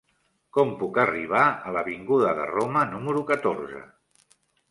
[0.57, 3.85] Com puc arribar a l'avinguda de Roma número catorze?